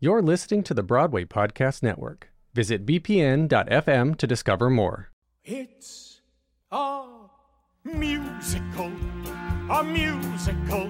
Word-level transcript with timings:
You're 0.00 0.22
listening 0.22 0.62
to 0.62 0.74
the 0.74 0.84
Broadway 0.84 1.24
Podcast 1.24 1.82
Network. 1.82 2.30
Visit 2.54 2.86
bpn.fm 2.86 4.16
to 4.16 4.26
discover 4.28 4.70
more. 4.70 5.10
It's 5.44 6.20
a 6.70 7.04
musical, 7.82 8.92
a 9.68 9.82
musical, 9.82 10.88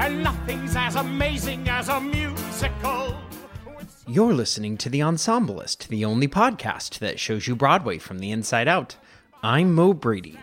and 0.00 0.24
nothing's 0.24 0.74
as 0.74 0.96
amazing 0.96 1.68
as 1.68 1.88
a 1.88 2.00
musical. 2.00 3.16
You're 4.08 4.34
listening 4.34 4.78
to 4.78 4.88
The 4.88 4.98
Ensemblist, 4.98 5.86
the 5.86 6.04
only 6.04 6.26
podcast 6.26 6.98
that 6.98 7.20
shows 7.20 7.46
you 7.46 7.54
Broadway 7.54 7.98
from 7.98 8.18
the 8.18 8.32
inside 8.32 8.66
out. 8.66 8.96
I'm 9.44 9.72
Mo 9.76 9.92
Brady. 9.92 10.40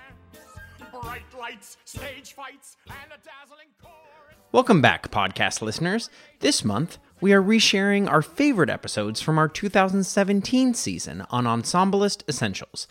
Lights, 1.37 1.75
stage 1.83 2.33
fights, 2.33 2.77
and 2.87 3.11
a 3.11 3.17
dazzling 3.17 3.67
chorus. 3.81 4.37
Welcome 4.53 4.81
back, 4.81 5.11
podcast 5.11 5.61
listeners. 5.61 6.09
This 6.39 6.63
month, 6.63 6.97
we 7.21 7.31
are 7.33 7.41
resharing 7.41 8.09
our 8.09 8.23
favorite 8.23 8.69
episodes 8.69 9.21
from 9.21 9.37
our 9.37 9.47
2017 9.47 10.73
season 10.73 11.23
on 11.29 11.45
Ensemblist 11.45 12.23
Essentials. 12.27 12.87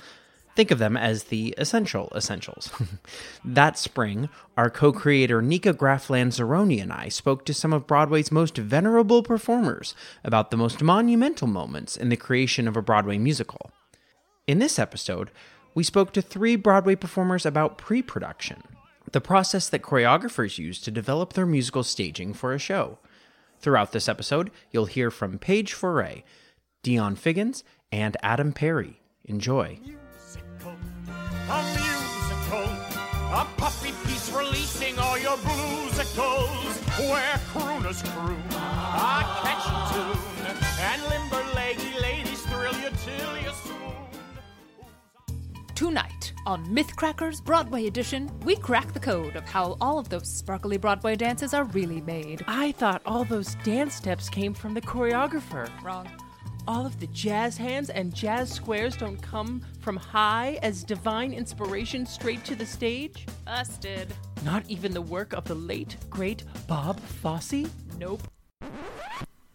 Think 0.54 0.70
of 0.70 0.78
them 0.78 0.96
as 0.96 1.24
the 1.24 1.54
essential 1.58 2.12
essentials. 2.14 2.70
that 3.44 3.76
spring, 3.76 4.28
our 4.56 4.70
co 4.70 4.92
creator 4.92 5.42
Nikka 5.42 5.72
Graff 5.72 6.08
Lanzarone 6.08 6.80
and 6.80 6.92
I 6.92 7.08
spoke 7.08 7.44
to 7.44 7.54
some 7.54 7.72
of 7.72 7.86
Broadway's 7.86 8.32
most 8.32 8.56
venerable 8.56 9.22
performers 9.22 9.94
about 10.24 10.50
the 10.50 10.56
most 10.56 10.82
monumental 10.82 11.48
moments 11.48 11.96
in 11.96 12.08
the 12.08 12.16
creation 12.16 12.68
of 12.68 12.76
a 12.76 12.82
Broadway 12.82 13.18
musical. 13.18 13.72
In 14.46 14.58
this 14.58 14.78
episode, 14.78 15.30
we 15.74 15.84
spoke 15.84 16.12
to 16.12 16.22
three 16.22 16.56
Broadway 16.56 16.94
performers 16.94 17.46
about 17.46 17.78
pre 17.78 18.02
production, 18.02 18.62
the 19.12 19.20
process 19.20 19.68
that 19.68 19.82
choreographers 19.82 20.58
use 20.58 20.80
to 20.80 20.90
develop 20.90 21.32
their 21.32 21.46
musical 21.46 21.82
staging 21.82 22.32
for 22.32 22.52
a 22.52 22.58
show. 22.58 22.98
Throughout 23.60 23.92
this 23.92 24.08
episode, 24.08 24.50
you'll 24.70 24.86
hear 24.86 25.10
from 25.10 25.38
Paige 25.38 25.74
Faure, 25.74 26.22
Dionne 26.82 27.18
Figgins, 27.18 27.62
and 27.92 28.16
Adam 28.22 28.52
Perry. 28.52 29.00
Enjoy. 29.26 29.78
musical, 29.84 30.72
a 31.50 31.62
musical, 31.76 32.64
a 33.36 33.46
puppy 33.58 33.92
piece 34.06 34.32
releasing 34.32 34.98
all 34.98 35.18
your 35.18 35.36
bluesicles, 35.36 36.74
where 37.10 37.36
crooners 37.52 38.02
croon 38.14 38.42
a 38.50 39.22
catchy 39.42 39.76
tune, 39.92 40.56
and 40.80 41.02
limber 41.10 41.44
leggy 41.54 41.92
ladies 42.00 42.40
thrill 42.46 42.74
you 42.80 42.88
till 43.04 43.36
you 43.36 43.50
swoon. 43.62 43.94
Tonight 45.74 46.19
on 46.46 46.64
Mythcrackers 46.66 47.42
Broadway 47.42 47.86
Edition, 47.86 48.30
we 48.44 48.56
crack 48.56 48.92
the 48.92 49.00
code 49.00 49.36
of 49.36 49.44
how 49.44 49.76
all 49.80 49.98
of 49.98 50.08
those 50.08 50.28
sparkly 50.28 50.76
Broadway 50.76 51.16
dances 51.16 51.52
are 51.54 51.64
really 51.64 52.00
made. 52.00 52.44
I 52.46 52.72
thought 52.72 53.02
all 53.04 53.24
those 53.24 53.54
dance 53.56 53.94
steps 53.94 54.28
came 54.28 54.54
from 54.54 54.74
the 54.74 54.80
choreographer. 54.80 55.68
Wrong. 55.82 56.08
All 56.66 56.86
of 56.86 56.98
the 57.00 57.06
jazz 57.08 57.56
hands 57.56 57.90
and 57.90 58.14
jazz 58.14 58.50
squares 58.50 58.96
don't 58.96 59.20
come 59.20 59.64
from 59.80 59.96
high 59.96 60.58
as 60.62 60.84
divine 60.84 61.32
inspiration 61.32 62.06
straight 62.06 62.44
to 62.44 62.54
the 62.54 62.66
stage? 62.66 63.26
Busted. 63.44 64.12
Not 64.44 64.64
even 64.68 64.92
the 64.92 65.02
work 65.02 65.32
of 65.32 65.44
the 65.44 65.54
late, 65.54 65.96
great 66.08 66.44
Bob 66.66 67.00
Fosse? 67.00 67.66
Nope. 67.98 68.22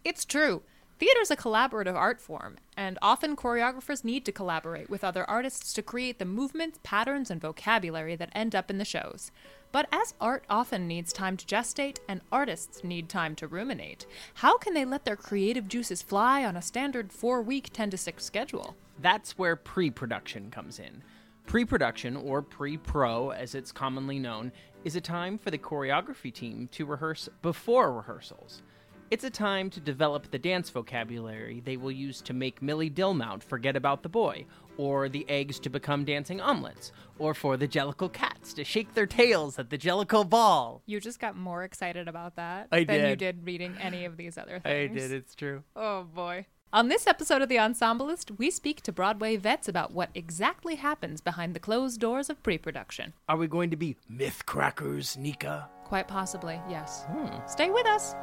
It's 0.03 0.25
true. 0.25 0.61
Theater's 0.99 1.31
a 1.31 1.35
collaborative 1.35 1.95
art 1.95 2.21
form, 2.21 2.55
and 2.77 2.97
often 3.01 3.35
choreographers 3.35 4.03
need 4.03 4.25
to 4.25 4.31
collaborate 4.31 4.89
with 4.89 5.03
other 5.03 5.29
artists 5.29 5.73
to 5.73 5.81
create 5.81 6.19
the 6.19 6.25
movements, 6.25 6.79
patterns, 6.83 7.31
and 7.31 7.41
vocabulary 7.41 8.15
that 8.15 8.31
end 8.33 8.55
up 8.55 8.69
in 8.69 8.77
the 8.77 8.85
shows. 8.85 9.31
But 9.71 9.87
as 9.91 10.13
art 10.21 10.45
often 10.49 10.87
needs 10.87 11.11
time 11.11 11.37
to 11.37 11.45
gestate 11.45 11.97
and 12.07 12.21
artists 12.31 12.83
need 12.83 13.09
time 13.09 13.35
to 13.35 13.47
ruminate, 13.47 14.05
how 14.35 14.57
can 14.57 14.73
they 14.73 14.85
let 14.85 15.05
their 15.05 15.15
creative 15.15 15.67
juices 15.67 16.01
fly 16.01 16.45
on 16.45 16.55
a 16.55 16.61
standard 16.61 17.11
four 17.11 17.41
week 17.41 17.69
10 17.73 17.89
to 17.91 17.97
6 17.97 18.23
schedule? 18.23 18.75
That's 18.99 19.37
where 19.37 19.55
pre 19.55 19.89
production 19.89 20.49
comes 20.49 20.79
in. 20.79 21.03
Pre 21.45 21.65
production, 21.65 22.15
or 22.15 22.41
pre 22.41 22.77
pro 22.77 23.29
as 23.31 23.53
it's 23.53 23.71
commonly 23.71 24.17
known, 24.17 24.51
is 24.83 24.95
a 24.95 25.01
time 25.01 25.37
for 25.37 25.51
the 25.51 25.57
choreography 25.57 26.33
team 26.33 26.69
to 26.71 26.85
rehearse 26.85 27.29
before 27.41 27.91
rehearsals. 27.91 28.61
It's 29.11 29.23
a 29.23 29.29
time 29.29 29.69
to 29.69 29.79
develop 29.79 30.31
the 30.31 30.39
dance 30.39 30.71
vocabulary 30.71 31.61
they 31.63 31.77
will 31.77 31.91
use 31.91 32.21
to 32.21 32.33
make 32.33 32.63
Millie 32.63 32.89
Dillmount 32.89 33.43
forget 33.43 33.75
about 33.75 34.01
the 34.01 34.09
boy, 34.09 34.45
or 34.77 35.09
the 35.09 35.25
eggs 35.29 35.59
to 35.59 35.69
become 35.69 36.05
dancing 36.05 36.41
omelets, 36.41 36.91
or 37.19 37.35
for 37.35 37.55
the 37.55 37.67
Jellicle 37.67 38.11
cats 38.11 38.51
to 38.53 38.63
shake 38.63 38.95
their 38.95 39.05
tails 39.05 39.59
at 39.59 39.69
the 39.69 39.77
Jellicle 39.77 40.27
ball. 40.27 40.81
You 40.87 40.99
just 40.99 41.19
got 41.19 41.37
more 41.37 41.63
excited 41.63 42.07
about 42.07 42.35
that 42.37 42.67
I 42.71 42.83
than 42.83 43.01
you 43.01 43.15
did. 43.15 43.19
did 43.19 43.45
reading 43.45 43.75
any 43.79 44.05
of 44.05 44.17
these 44.17 44.39
other 44.39 44.59
things. 44.59 44.91
I 44.91 44.93
did, 44.93 45.11
it's 45.11 45.35
true. 45.35 45.61
Oh 45.75 46.03
boy. 46.03 46.47
On 46.73 46.87
this 46.89 47.05
episode 47.05 47.43
of 47.43 47.47
The 47.47 47.59
Ensemblist, 47.59 48.31
we 48.39 48.49
speak 48.49 48.81
to 48.81 48.91
Broadway 48.91 49.37
vets 49.37 49.67
about 49.67 49.93
what 49.93 50.09
exactly 50.15 50.75
happens 50.75 51.21
behind 51.21 51.53
the 51.53 51.59
closed 51.59 52.01
doors 52.01 52.29
of 52.29 52.41
pre 52.41 52.57
production. 52.57 53.13
Are 53.29 53.37
we 53.37 53.47
going 53.47 53.69
to 53.69 53.77
be 53.77 53.97
myth 54.09 54.47
crackers, 54.47 55.15
Nikka? 55.15 55.69
Quite 55.85 56.07
possibly, 56.07 56.59
yes. 56.67 57.05
Hmm. 57.07 57.37
Stay 57.45 57.69
with 57.69 57.85
us. 57.85 58.15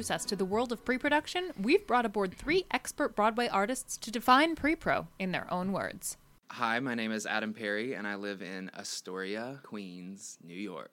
Introduce 0.00 0.14
us 0.14 0.24
to 0.24 0.34
the 0.36 0.46
world 0.46 0.72
of 0.72 0.82
pre 0.82 0.96
production, 0.96 1.50
we've 1.60 1.86
brought 1.86 2.06
aboard 2.06 2.32
three 2.32 2.64
expert 2.70 3.14
Broadway 3.14 3.48
artists 3.48 3.98
to 3.98 4.10
define 4.10 4.56
pre 4.56 4.74
pro 4.74 5.08
in 5.18 5.32
their 5.32 5.46
own 5.52 5.72
words. 5.72 6.16
Hi, 6.52 6.80
my 6.80 6.94
name 6.94 7.12
is 7.12 7.26
Adam 7.26 7.52
Perry, 7.52 7.92
and 7.92 8.06
I 8.06 8.14
live 8.14 8.40
in 8.40 8.70
Astoria, 8.74 9.60
Queens, 9.62 10.38
New 10.42 10.54
York. 10.54 10.90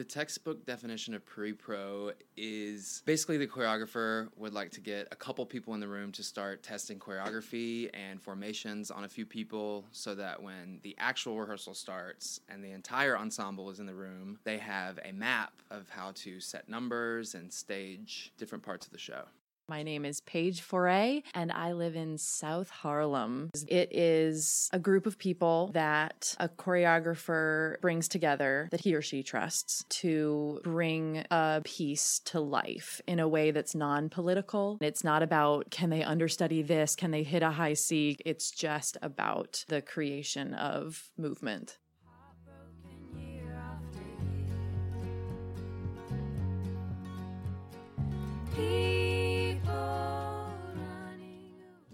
The 0.00 0.04
textbook 0.04 0.64
definition 0.64 1.12
of 1.12 1.26
pre 1.26 1.52
pro 1.52 2.12
is 2.34 3.02
basically 3.04 3.36
the 3.36 3.46
choreographer 3.46 4.28
would 4.38 4.54
like 4.54 4.70
to 4.70 4.80
get 4.80 5.08
a 5.12 5.14
couple 5.14 5.44
people 5.44 5.74
in 5.74 5.80
the 5.80 5.88
room 5.88 6.10
to 6.12 6.22
start 6.22 6.62
testing 6.62 6.98
choreography 6.98 7.90
and 7.92 8.18
formations 8.18 8.90
on 8.90 9.04
a 9.04 9.08
few 9.10 9.26
people 9.26 9.84
so 9.92 10.14
that 10.14 10.42
when 10.42 10.80
the 10.84 10.96
actual 10.96 11.38
rehearsal 11.38 11.74
starts 11.74 12.40
and 12.48 12.64
the 12.64 12.70
entire 12.70 13.14
ensemble 13.18 13.68
is 13.68 13.78
in 13.78 13.84
the 13.84 13.92
room, 13.92 14.38
they 14.44 14.56
have 14.56 14.98
a 15.04 15.12
map 15.12 15.52
of 15.70 15.90
how 15.90 16.12
to 16.12 16.40
set 16.40 16.66
numbers 16.66 17.34
and 17.34 17.52
stage 17.52 18.32
different 18.38 18.64
parts 18.64 18.86
of 18.86 18.92
the 18.92 18.98
show. 18.98 19.24
My 19.70 19.84
name 19.84 20.04
is 20.04 20.20
Paige 20.22 20.62
Faure, 20.62 21.22
and 21.32 21.52
I 21.52 21.74
live 21.74 21.94
in 21.94 22.18
South 22.18 22.70
Harlem. 22.70 23.50
It 23.68 23.96
is 23.96 24.68
a 24.72 24.80
group 24.80 25.06
of 25.06 25.16
people 25.16 25.70
that 25.74 26.34
a 26.40 26.48
choreographer 26.48 27.80
brings 27.80 28.08
together 28.08 28.66
that 28.72 28.80
he 28.80 28.96
or 28.96 29.00
she 29.00 29.22
trusts 29.22 29.84
to 30.00 30.60
bring 30.64 31.24
a 31.30 31.62
piece 31.62 32.18
to 32.24 32.40
life 32.40 33.00
in 33.06 33.20
a 33.20 33.28
way 33.28 33.52
that's 33.52 33.76
non 33.76 34.08
political. 34.08 34.76
It's 34.80 35.04
not 35.04 35.22
about 35.22 35.70
can 35.70 35.90
they 35.90 36.02
understudy 36.02 36.62
this, 36.62 36.96
can 36.96 37.12
they 37.12 37.22
hit 37.22 37.44
a 37.44 37.52
high 37.52 37.74
C. 37.74 38.16
It's 38.26 38.50
just 38.50 38.96
about 39.02 39.64
the 39.68 39.82
creation 39.82 40.52
of 40.52 41.10
movement. 41.16 41.78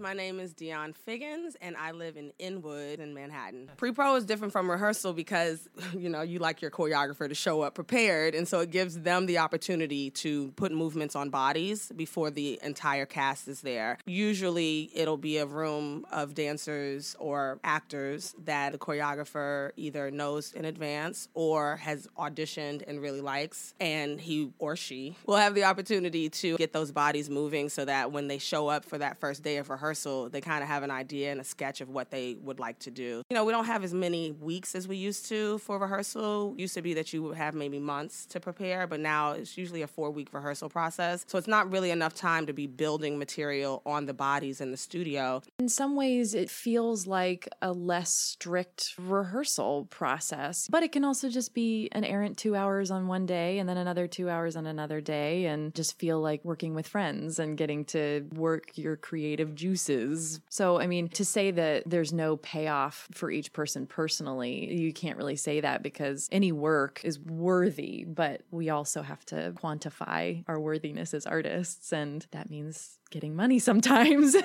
My 0.06 0.12
name 0.12 0.38
is 0.38 0.54
Dionne 0.54 0.94
Figgins, 0.94 1.56
and 1.60 1.76
I 1.76 1.90
live 1.90 2.16
in 2.16 2.30
Inwood 2.38 3.00
in 3.00 3.12
Manhattan. 3.12 3.68
Pre-pro 3.76 4.14
is 4.14 4.24
different 4.24 4.52
from 4.52 4.70
rehearsal 4.70 5.12
because, 5.12 5.68
you 5.98 6.08
know, 6.08 6.22
you 6.22 6.38
like 6.38 6.62
your 6.62 6.70
choreographer 6.70 7.28
to 7.28 7.34
show 7.34 7.62
up 7.62 7.74
prepared, 7.74 8.36
and 8.36 8.46
so 8.46 8.60
it 8.60 8.70
gives 8.70 9.00
them 9.00 9.26
the 9.26 9.38
opportunity 9.38 10.10
to 10.10 10.52
put 10.52 10.70
movements 10.70 11.16
on 11.16 11.30
bodies 11.30 11.90
before 11.96 12.30
the 12.30 12.56
entire 12.62 13.04
cast 13.04 13.48
is 13.48 13.62
there. 13.62 13.98
Usually, 14.06 14.92
it'll 14.94 15.16
be 15.16 15.38
a 15.38 15.46
room 15.46 16.06
of 16.12 16.34
dancers 16.34 17.16
or 17.18 17.58
actors 17.64 18.32
that 18.44 18.70
the 18.70 18.78
choreographer 18.78 19.72
either 19.76 20.12
knows 20.12 20.52
in 20.52 20.66
advance 20.66 21.28
or 21.34 21.78
has 21.78 22.06
auditioned 22.16 22.84
and 22.86 23.02
really 23.02 23.20
likes, 23.20 23.74
and 23.80 24.20
he 24.20 24.52
or 24.60 24.76
she 24.76 25.16
will 25.26 25.34
have 25.34 25.56
the 25.56 25.64
opportunity 25.64 26.30
to 26.30 26.56
get 26.58 26.72
those 26.72 26.92
bodies 26.92 27.28
moving 27.28 27.68
so 27.68 27.84
that 27.84 28.12
when 28.12 28.28
they 28.28 28.38
show 28.38 28.68
up 28.68 28.84
for 28.84 28.98
that 28.98 29.18
first 29.18 29.42
day 29.42 29.56
of 29.56 29.68
rehearsal, 29.68 29.95
rehearsal, 29.96 30.28
they 30.28 30.40
kind 30.40 30.62
of 30.62 30.68
have 30.68 30.82
an 30.82 30.90
idea 30.90 31.30
and 31.32 31.40
a 31.40 31.44
sketch 31.44 31.80
of 31.80 31.88
what 31.88 32.10
they 32.10 32.36
would 32.42 32.60
like 32.60 32.78
to 32.80 32.90
do. 32.90 33.22
You 33.30 33.34
know, 33.34 33.44
we 33.44 33.52
don't 33.52 33.64
have 33.64 33.84
as 33.84 33.94
many 33.94 34.32
weeks 34.32 34.74
as 34.74 34.86
we 34.86 34.96
used 34.96 35.26
to 35.28 35.58
for 35.58 35.78
rehearsal. 35.78 36.54
Used 36.56 36.74
to 36.74 36.82
be 36.82 36.94
that 36.94 37.12
you 37.12 37.22
would 37.22 37.36
have 37.36 37.54
maybe 37.54 37.78
months 37.78 38.26
to 38.26 38.40
prepare, 38.40 38.86
but 38.86 39.00
now 39.00 39.32
it's 39.32 39.56
usually 39.56 39.82
a 39.82 39.86
four 39.86 40.10
week 40.10 40.28
rehearsal 40.32 40.68
process. 40.68 41.24
So 41.26 41.38
it's 41.38 41.48
not 41.48 41.70
really 41.70 41.90
enough 41.90 42.14
time 42.14 42.46
to 42.46 42.52
be 42.52 42.66
building 42.66 43.18
material 43.18 43.82
on 43.86 44.06
the 44.06 44.14
bodies 44.14 44.60
in 44.60 44.70
the 44.70 44.76
studio. 44.76 45.42
In 45.58 45.68
some 45.68 45.96
ways, 45.96 46.34
it 46.34 46.50
feels 46.50 47.06
like 47.06 47.48
a 47.62 47.72
less 47.72 48.12
strict 48.12 48.94
rehearsal 48.98 49.86
process, 49.86 50.68
but 50.68 50.82
it 50.82 50.92
can 50.92 51.04
also 51.04 51.28
just 51.28 51.54
be 51.54 51.88
an 51.92 52.04
errant 52.04 52.36
two 52.36 52.54
hours 52.54 52.90
on 52.90 53.06
one 53.06 53.26
day 53.26 53.58
and 53.58 53.68
then 53.68 53.76
another 53.76 54.06
two 54.06 54.28
hours 54.28 54.56
on 54.56 54.66
another 54.66 55.00
day 55.00 55.46
and 55.46 55.74
just 55.74 55.98
feel 55.98 56.20
like 56.20 56.44
working 56.44 56.74
with 56.74 56.86
friends 56.86 57.38
and 57.38 57.56
getting 57.56 57.84
to 57.84 58.26
work 58.34 58.76
your 58.76 58.96
creative 58.96 59.54
juices. 59.86 60.40
So, 60.48 60.80
I 60.80 60.86
mean, 60.86 61.08
to 61.10 61.24
say 61.24 61.50
that 61.52 61.84
there's 61.86 62.12
no 62.12 62.36
payoff 62.36 63.08
for 63.12 63.30
each 63.30 63.52
person 63.52 63.86
personally, 63.86 64.74
you 64.74 64.92
can't 64.92 65.16
really 65.16 65.36
say 65.36 65.60
that 65.60 65.82
because 65.82 66.28
any 66.32 66.52
work 66.52 67.00
is 67.04 67.18
worthy, 67.18 68.04
but 68.04 68.42
we 68.50 68.70
also 68.70 69.02
have 69.02 69.24
to 69.26 69.52
quantify 69.56 70.44
our 70.48 70.60
worthiness 70.60 71.14
as 71.14 71.26
artists. 71.26 71.92
And 71.92 72.26
that 72.32 72.50
means 72.50 72.98
getting 73.10 73.36
money 73.36 73.58
sometimes 73.66 74.36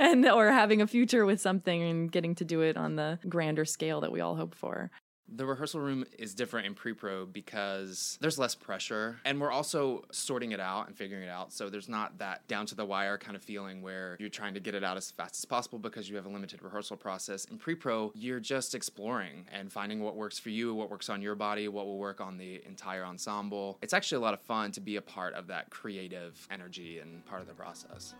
and 0.00 0.26
or 0.26 0.50
having 0.50 0.80
a 0.80 0.86
future 0.86 1.26
with 1.26 1.40
something 1.40 1.82
and 1.82 2.12
getting 2.12 2.34
to 2.36 2.44
do 2.44 2.60
it 2.60 2.76
on 2.76 2.96
the 2.96 3.18
grander 3.28 3.64
scale 3.64 4.00
that 4.00 4.12
we 4.12 4.20
all 4.20 4.36
hope 4.36 4.54
for. 4.54 4.90
The 5.30 5.44
rehearsal 5.44 5.80
room 5.80 6.06
is 6.18 6.34
different 6.34 6.66
in 6.66 6.74
pre 6.74 6.94
pro 6.94 7.26
because 7.26 8.16
there's 8.20 8.38
less 8.38 8.54
pressure 8.54 9.20
and 9.26 9.38
we're 9.38 9.50
also 9.50 10.04
sorting 10.10 10.52
it 10.52 10.60
out 10.60 10.86
and 10.86 10.96
figuring 10.96 11.22
it 11.22 11.28
out. 11.28 11.52
So 11.52 11.68
there's 11.68 11.88
not 11.88 12.18
that 12.18 12.48
down 12.48 12.64
to 12.66 12.74
the 12.74 12.84
wire 12.86 13.18
kind 13.18 13.36
of 13.36 13.42
feeling 13.42 13.82
where 13.82 14.16
you're 14.18 14.30
trying 14.30 14.54
to 14.54 14.60
get 14.60 14.74
it 14.74 14.82
out 14.82 14.96
as 14.96 15.10
fast 15.10 15.36
as 15.36 15.44
possible 15.44 15.78
because 15.78 16.08
you 16.08 16.16
have 16.16 16.24
a 16.24 16.30
limited 16.30 16.62
rehearsal 16.62 16.96
process. 16.96 17.44
In 17.44 17.58
pre 17.58 17.74
pro, 17.74 18.10
you're 18.14 18.40
just 18.40 18.74
exploring 18.74 19.46
and 19.52 19.70
finding 19.70 20.00
what 20.02 20.16
works 20.16 20.38
for 20.38 20.48
you, 20.48 20.74
what 20.74 20.90
works 20.90 21.10
on 21.10 21.20
your 21.20 21.34
body, 21.34 21.68
what 21.68 21.84
will 21.84 21.98
work 21.98 22.22
on 22.22 22.38
the 22.38 22.62
entire 22.64 23.04
ensemble. 23.04 23.78
It's 23.82 23.92
actually 23.92 24.16
a 24.16 24.22
lot 24.22 24.32
of 24.32 24.40
fun 24.40 24.72
to 24.72 24.80
be 24.80 24.96
a 24.96 25.02
part 25.02 25.34
of 25.34 25.46
that 25.48 25.68
creative 25.68 26.48
energy 26.50 27.00
and 27.00 27.24
part 27.26 27.42
of 27.42 27.48
the 27.48 27.54
process. 27.54 28.14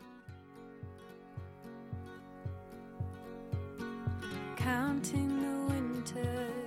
Counting 4.56 5.40
the 5.40 5.72
winters, 5.72 6.57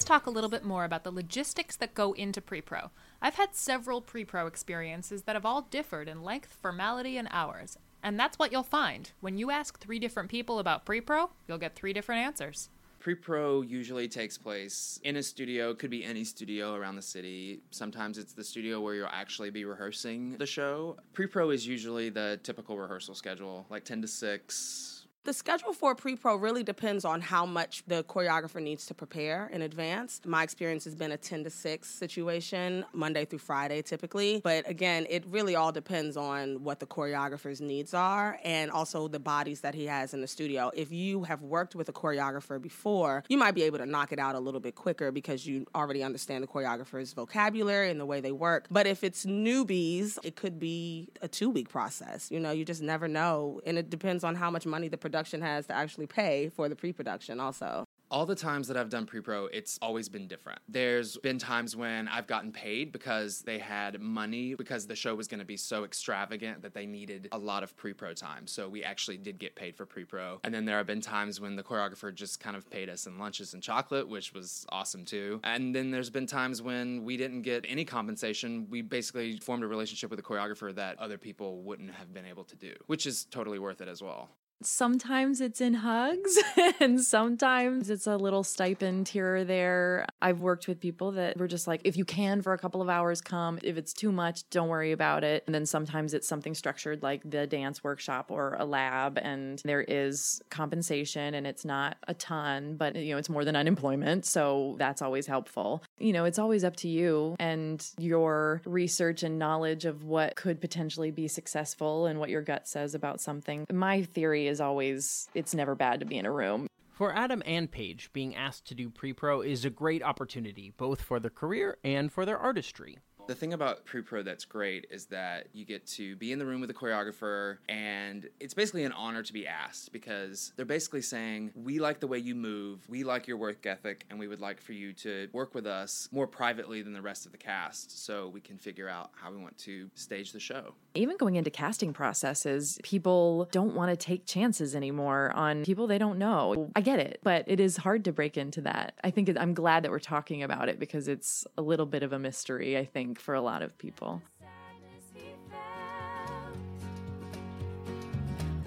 Let's 0.00 0.08
talk 0.08 0.24
a 0.24 0.30
little 0.30 0.48
bit 0.48 0.64
more 0.64 0.86
about 0.86 1.04
the 1.04 1.10
logistics 1.10 1.76
that 1.76 1.92
go 1.92 2.14
into 2.14 2.40
pre 2.40 2.62
pro. 2.62 2.90
I've 3.20 3.34
had 3.34 3.54
several 3.54 4.00
pre 4.00 4.24
pro 4.24 4.46
experiences 4.46 5.24
that 5.24 5.36
have 5.36 5.44
all 5.44 5.68
differed 5.70 6.08
in 6.08 6.24
length, 6.24 6.56
formality, 6.62 7.18
and 7.18 7.28
hours. 7.30 7.76
And 8.02 8.18
that's 8.18 8.38
what 8.38 8.50
you'll 8.50 8.62
find. 8.62 9.10
When 9.20 9.36
you 9.36 9.50
ask 9.50 9.78
three 9.78 9.98
different 9.98 10.30
people 10.30 10.58
about 10.58 10.86
pre 10.86 11.02
pro, 11.02 11.28
you'll 11.46 11.58
get 11.58 11.76
three 11.76 11.92
different 11.92 12.22
answers. 12.22 12.70
Pre 12.98 13.14
pro 13.14 13.60
usually 13.60 14.08
takes 14.08 14.38
place 14.38 14.98
in 15.04 15.16
a 15.16 15.22
studio, 15.22 15.74
could 15.74 15.90
be 15.90 16.02
any 16.02 16.24
studio 16.24 16.76
around 16.76 16.96
the 16.96 17.02
city. 17.02 17.60
Sometimes 17.70 18.16
it's 18.16 18.32
the 18.32 18.42
studio 18.42 18.80
where 18.80 18.94
you'll 18.94 19.08
actually 19.12 19.50
be 19.50 19.66
rehearsing 19.66 20.38
the 20.38 20.46
show. 20.46 20.96
Pre 21.12 21.26
pro 21.26 21.50
is 21.50 21.66
usually 21.66 22.08
the 22.08 22.40
typical 22.42 22.78
rehearsal 22.78 23.14
schedule, 23.14 23.66
like 23.68 23.84
10 23.84 24.00
to 24.00 24.08
6. 24.08 24.99
The 25.22 25.34
schedule 25.34 25.74
for 25.74 25.94
pre 25.94 26.16
pro 26.16 26.36
really 26.36 26.62
depends 26.62 27.04
on 27.04 27.20
how 27.20 27.44
much 27.44 27.82
the 27.86 28.02
choreographer 28.04 28.60
needs 28.60 28.86
to 28.86 28.94
prepare 28.94 29.50
in 29.52 29.60
advance. 29.60 30.18
My 30.24 30.42
experience 30.42 30.84
has 30.84 30.94
been 30.94 31.12
a 31.12 31.18
10 31.18 31.44
to 31.44 31.50
6 31.50 31.86
situation, 31.86 32.86
Monday 32.94 33.26
through 33.26 33.40
Friday 33.40 33.82
typically. 33.82 34.40
But 34.42 34.66
again, 34.66 35.06
it 35.10 35.26
really 35.26 35.56
all 35.56 35.72
depends 35.72 36.16
on 36.16 36.64
what 36.64 36.80
the 36.80 36.86
choreographer's 36.86 37.60
needs 37.60 37.92
are 37.92 38.38
and 38.44 38.70
also 38.70 39.08
the 39.08 39.18
bodies 39.18 39.60
that 39.60 39.74
he 39.74 39.84
has 39.84 40.14
in 40.14 40.22
the 40.22 40.26
studio. 40.26 40.70
If 40.74 40.90
you 40.90 41.24
have 41.24 41.42
worked 41.42 41.74
with 41.74 41.90
a 41.90 41.92
choreographer 41.92 42.60
before, 42.60 43.22
you 43.28 43.36
might 43.36 43.54
be 43.54 43.64
able 43.64 43.76
to 43.76 43.86
knock 43.86 44.12
it 44.12 44.18
out 44.18 44.36
a 44.36 44.40
little 44.40 44.60
bit 44.60 44.74
quicker 44.74 45.12
because 45.12 45.46
you 45.46 45.66
already 45.74 46.02
understand 46.02 46.42
the 46.42 46.48
choreographer's 46.48 47.12
vocabulary 47.12 47.90
and 47.90 48.00
the 48.00 48.06
way 48.06 48.22
they 48.22 48.32
work. 48.32 48.68
But 48.70 48.86
if 48.86 49.04
it's 49.04 49.26
newbies, 49.26 50.18
it 50.22 50.36
could 50.36 50.58
be 50.58 51.10
a 51.20 51.28
two 51.28 51.50
week 51.50 51.68
process. 51.68 52.30
You 52.30 52.40
know, 52.40 52.52
you 52.52 52.64
just 52.64 52.80
never 52.80 53.06
know. 53.06 53.60
And 53.66 53.76
it 53.76 53.90
depends 53.90 54.24
on 54.24 54.34
how 54.34 54.50
much 54.50 54.64
money 54.64 54.88
the 54.88 55.09
production 55.10 55.42
has 55.42 55.66
to 55.66 55.74
actually 55.74 56.06
pay 56.06 56.48
for 56.48 56.68
the 56.68 56.76
pre 56.76 56.92
production, 56.92 57.40
also. 57.40 57.84
All 58.12 58.26
the 58.26 58.34
times 58.34 58.66
that 58.66 58.76
I've 58.76 58.88
done 58.88 59.06
pre 59.06 59.20
pro, 59.20 59.46
it's 59.46 59.78
always 59.80 60.08
been 60.08 60.26
different. 60.26 60.58
There's 60.68 61.16
been 61.18 61.38
times 61.38 61.76
when 61.76 62.08
I've 62.08 62.26
gotten 62.26 62.50
paid 62.50 62.90
because 62.90 63.42
they 63.42 63.58
had 63.58 64.00
money 64.00 64.54
because 64.54 64.86
the 64.86 64.96
show 64.96 65.14
was 65.14 65.28
going 65.28 65.38
to 65.38 65.44
be 65.44 65.56
so 65.56 65.84
extravagant 65.84 66.62
that 66.62 66.74
they 66.74 66.86
needed 66.86 67.28
a 67.30 67.38
lot 67.38 67.62
of 67.62 67.76
pre 67.76 67.92
pro 67.92 68.12
time. 68.12 68.48
So 68.48 68.68
we 68.68 68.82
actually 68.82 69.16
did 69.16 69.38
get 69.38 69.54
paid 69.54 69.76
for 69.76 69.86
pre 69.86 70.04
pro. 70.04 70.40
And 70.42 70.52
then 70.52 70.64
there 70.64 70.76
have 70.76 70.88
been 70.88 71.00
times 71.00 71.40
when 71.40 71.54
the 71.54 71.62
choreographer 71.62 72.12
just 72.12 72.40
kind 72.40 72.56
of 72.56 72.68
paid 72.68 72.88
us 72.88 73.06
in 73.06 73.18
lunches 73.18 73.54
and 73.54 73.62
chocolate, 73.62 74.08
which 74.08 74.32
was 74.32 74.66
awesome 74.70 75.04
too. 75.04 75.40
And 75.44 75.74
then 75.74 75.92
there's 75.92 76.10
been 76.10 76.26
times 76.26 76.62
when 76.62 77.04
we 77.04 77.16
didn't 77.16 77.42
get 77.42 77.64
any 77.68 77.84
compensation. 77.84 78.66
We 78.70 78.82
basically 78.82 79.38
formed 79.38 79.62
a 79.62 79.68
relationship 79.68 80.10
with 80.10 80.18
a 80.18 80.22
choreographer 80.22 80.74
that 80.74 80.98
other 80.98 81.18
people 81.18 81.62
wouldn't 81.62 81.92
have 81.94 82.12
been 82.12 82.26
able 82.26 82.44
to 82.44 82.56
do, 82.56 82.74
which 82.86 83.06
is 83.06 83.24
totally 83.24 83.60
worth 83.60 83.80
it 83.80 83.88
as 83.88 84.02
well. 84.02 84.30
Sometimes 84.62 85.40
it's 85.40 85.60
in 85.60 85.74
hugs, 85.74 86.38
and 86.80 87.00
sometimes 87.00 87.88
it's 87.88 88.06
a 88.06 88.16
little 88.16 88.44
stipend 88.44 89.08
here 89.08 89.36
or 89.36 89.44
there. 89.44 90.06
I've 90.20 90.40
worked 90.40 90.68
with 90.68 90.80
people 90.80 91.12
that 91.12 91.38
were 91.38 91.48
just 91.48 91.66
like, 91.66 91.80
if 91.84 91.96
you 91.96 92.04
can 92.04 92.42
for 92.42 92.52
a 92.52 92.58
couple 92.58 92.82
of 92.82 92.88
hours, 92.88 93.22
come. 93.22 93.58
If 93.62 93.78
it's 93.78 93.94
too 93.94 94.12
much, 94.12 94.48
don't 94.50 94.68
worry 94.68 94.92
about 94.92 95.24
it. 95.24 95.44
And 95.46 95.54
then 95.54 95.64
sometimes 95.64 96.12
it's 96.12 96.28
something 96.28 96.54
structured 96.54 97.02
like 97.02 97.22
the 97.28 97.46
dance 97.46 97.82
workshop 97.82 98.30
or 98.30 98.56
a 98.58 98.66
lab, 98.66 99.18
and 99.18 99.62
there 99.64 99.80
is 99.80 100.42
compensation, 100.50 101.34
and 101.34 101.46
it's 101.46 101.64
not 101.64 101.96
a 102.06 102.14
ton, 102.14 102.76
but 102.76 102.96
you 102.96 103.12
know, 103.14 103.18
it's 103.18 103.30
more 103.30 103.44
than 103.44 103.56
unemployment. 103.56 104.26
So 104.26 104.76
that's 104.78 105.00
always 105.00 105.26
helpful. 105.26 105.82
You 106.00 106.14
know, 106.14 106.24
it's 106.24 106.38
always 106.38 106.64
up 106.64 106.76
to 106.76 106.88
you 106.88 107.36
and 107.38 107.86
your 107.98 108.62
research 108.64 109.22
and 109.22 109.38
knowledge 109.38 109.84
of 109.84 110.02
what 110.02 110.34
could 110.34 110.60
potentially 110.60 111.10
be 111.10 111.28
successful 111.28 112.06
and 112.06 112.18
what 112.18 112.30
your 112.30 112.40
gut 112.40 112.66
says 112.66 112.94
about 112.94 113.20
something. 113.20 113.66
My 113.70 114.02
theory 114.02 114.48
is 114.48 114.60
always 114.62 115.28
it's 115.34 115.54
never 115.54 115.74
bad 115.74 116.00
to 116.00 116.06
be 116.06 116.16
in 116.16 116.24
a 116.24 116.32
room. 116.32 116.66
For 116.90 117.14
Adam 117.14 117.42
and 117.46 117.70
Paige, 117.70 118.10
being 118.12 118.34
asked 118.34 118.66
to 118.66 118.74
do 118.74 118.90
pre 118.90 119.12
pro 119.12 119.42
is 119.42 119.64
a 119.64 119.70
great 119.70 120.02
opportunity, 120.02 120.72
both 120.76 121.02
for 121.02 121.20
their 121.20 121.30
career 121.30 121.76
and 121.84 122.10
for 122.10 122.24
their 122.26 122.38
artistry. 122.38 122.98
The 123.30 123.36
thing 123.36 123.52
about 123.52 123.84
pre 123.84 124.02
pro 124.02 124.24
that's 124.24 124.44
great 124.44 124.86
is 124.90 125.06
that 125.06 125.46
you 125.52 125.64
get 125.64 125.86
to 125.86 126.16
be 126.16 126.32
in 126.32 126.40
the 126.40 126.46
room 126.46 126.60
with 126.60 126.66
the 126.66 126.74
choreographer, 126.74 127.58
and 127.68 128.28
it's 128.40 128.54
basically 128.54 128.82
an 128.82 128.90
honor 128.90 129.22
to 129.22 129.32
be 129.32 129.46
asked 129.46 129.92
because 129.92 130.52
they're 130.56 130.66
basically 130.66 131.00
saying, 131.00 131.52
We 131.54 131.78
like 131.78 132.00
the 132.00 132.08
way 132.08 132.18
you 132.18 132.34
move, 132.34 132.80
we 132.88 133.04
like 133.04 133.28
your 133.28 133.36
work 133.36 133.64
ethic, 133.66 134.04
and 134.10 134.18
we 134.18 134.26
would 134.26 134.40
like 134.40 134.60
for 134.60 134.72
you 134.72 134.92
to 134.94 135.28
work 135.32 135.54
with 135.54 135.64
us 135.64 136.08
more 136.10 136.26
privately 136.26 136.82
than 136.82 136.92
the 136.92 137.02
rest 137.02 137.24
of 137.24 137.30
the 137.30 137.38
cast 137.38 138.04
so 138.04 138.26
we 138.26 138.40
can 138.40 138.58
figure 138.58 138.88
out 138.88 139.12
how 139.14 139.30
we 139.30 139.36
want 139.36 139.56
to 139.58 139.88
stage 139.94 140.32
the 140.32 140.40
show. 140.40 140.74
Even 140.96 141.16
going 141.16 141.36
into 141.36 141.50
casting 141.50 141.92
processes, 141.92 142.80
people 142.82 143.48
don't 143.52 143.76
want 143.76 143.92
to 143.92 143.96
take 143.96 144.26
chances 144.26 144.74
anymore 144.74 145.30
on 145.36 145.62
people 145.62 145.86
they 145.86 145.98
don't 145.98 146.18
know. 146.18 146.68
I 146.74 146.80
get 146.80 146.98
it, 146.98 147.20
but 147.22 147.44
it 147.46 147.60
is 147.60 147.76
hard 147.76 148.04
to 148.06 148.12
break 148.12 148.36
into 148.36 148.62
that. 148.62 148.94
I 149.04 149.12
think 149.12 149.30
I'm 149.38 149.54
glad 149.54 149.84
that 149.84 149.92
we're 149.92 150.00
talking 150.00 150.42
about 150.42 150.68
it 150.68 150.80
because 150.80 151.06
it's 151.06 151.46
a 151.56 151.62
little 151.62 151.86
bit 151.86 152.02
of 152.02 152.12
a 152.12 152.18
mystery, 152.18 152.76
I 152.76 152.84
think, 152.84 153.19
for 153.20 153.34
a 153.34 153.40
lot 153.40 153.62
of 153.62 153.76
people. 153.78 154.22
Sadness 154.40 155.04
he 155.14 155.20
felt, 155.50 156.56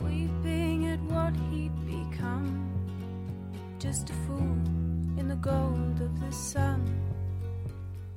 weeping 0.01 0.87
at 0.87 0.99
what 1.01 1.35
he'd 1.51 1.75
become, 1.85 2.71
just 3.79 4.09
a 4.09 4.13
fool 4.13 4.57
in 5.19 5.27
the 5.27 5.35
gold 5.35 6.01
of 6.01 6.19
the 6.19 6.31
sun. 6.31 6.99